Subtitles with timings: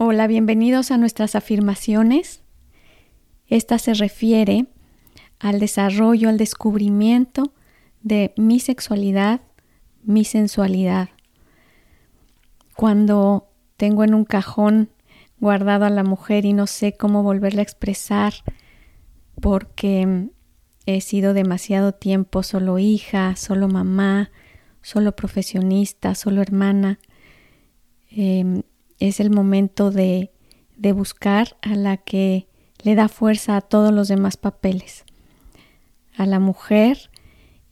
[0.00, 2.44] Hola, bienvenidos a nuestras afirmaciones.
[3.48, 4.66] Esta se refiere
[5.40, 7.52] al desarrollo, al descubrimiento
[8.02, 9.40] de mi sexualidad,
[10.04, 11.08] mi sensualidad.
[12.76, 14.90] Cuando tengo en un cajón
[15.40, 18.34] guardado a la mujer y no sé cómo volverla a expresar
[19.40, 20.28] porque
[20.86, 24.30] he sido demasiado tiempo solo hija, solo mamá,
[24.80, 27.00] solo profesionista, solo hermana.
[28.12, 28.62] Em,
[28.98, 30.32] es el momento de,
[30.76, 32.48] de buscar a la que
[32.82, 35.04] le da fuerza a todos los demás papeles,
[36.16, 37.10] a la mujer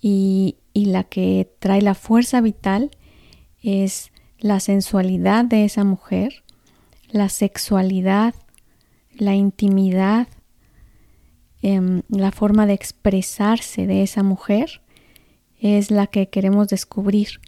[0.00, 2.90] y, y la que trae la fuerza vital
[3.62, 6.44] es la sensualidad de esa mujer,
[7.08, 8.34] la sexualidad,
[9.14, 10.28] la intimidad,
[11.62, 14.82] em, la forma de expresarse de esa mujer
[15.58, 17.40] es la que queremos descubrir.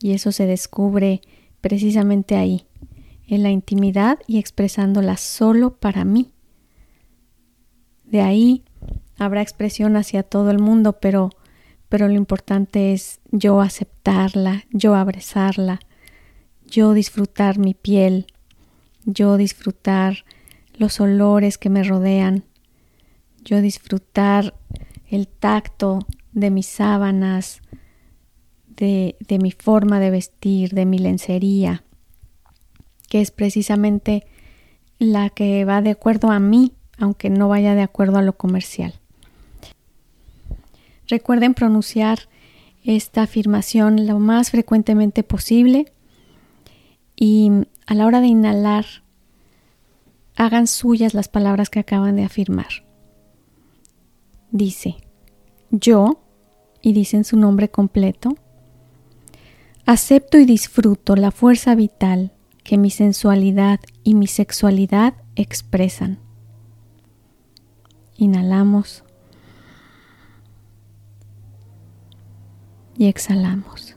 [0.00, 1.22] Y eso se descubre
[1.60, 2.65] precisamente ahí,
[3.26, 6.32] en la intimidad y expresándola solo para mí.
[8.04, 8.64] De ahí
[9.18, 11.30] habrá expresión hacia todo el mundo, pero,
[11.88, 15.80] pero lo importante es yo aceptarla, yo abrazarla,
[16.66, 18.26] yo disfrutar mi piel,
[19.04, 20.24] yo disfrutar
[20.74, 22.44] los olores que me rodean,
[23.44, 24.54] yo disfrutar
[25.08, 26.00] el tacto
[26.32, 27.62] de mis sábanas,
[28.68, 31.85] de, de, mi forma de vestir, de mi lencería,
[33.08, 34.26] que es precisamente
[34.98, 38.94] la que va de acuerdo a mí, aunque no vaya de acuerdo a lo comercial.
[41.08, 42.28] Recuerden pronunciar
[42.84, 45.92] esta afirmación lo más frecuentemente posible
[47.16, 47.50] y
[47.86, 48.86] a la hora de inhalar,
[50.36, 52.84] hagan suyas las palabras que acaban de afirmar.
[54.50, 54.96] Dice,
[55.70, 56.20] yo,
[56.82, 58.36] y dicen su nombre completo,
[59.86, 62.35] acepto y disfruto la fuerza vital
[62.66, 66.18] que mi sensualidad y mi sexualidad expresan.
[68.16, 69.04] Inhalamos
[72.98, 73.94] y exhalamos.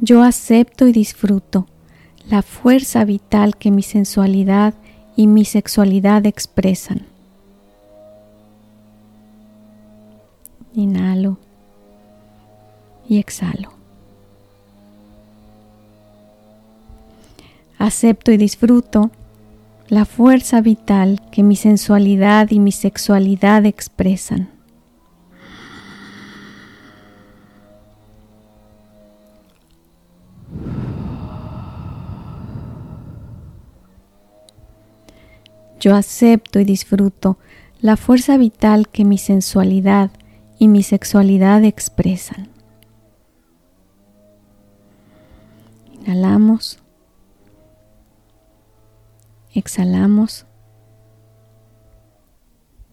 [0.00, 1.68] Yo acepto y disfruto
[2.28, 4.74] la fuerza vital que mi sensualidad
[5.14, 7.06] y mi sexualidad expresan.
[10.74, 11.38] Inhalo
[13.08, 13.81] y exhalo.
[17.82, 19.10] Acepto y disfruto
[19.88, 24.50] la fuerza vital que mi sensualidad y mi sexualidad expresan.
[35.80, 37.36] Yo acepto y disfruto
[37.80, 40.12] la fuerza vital que mi sensualidad
[40.56, 42.48] y mi sexualidad expresan.
[45.94, 46.81] Inhalamos.
[49.54, 50.46] Exhalamos.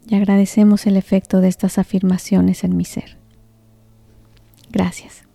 [0.08, 3.18] Y agradecemos el efecto de estas afirmaciones en mi ser.
[4.72, 5.29] Gracias.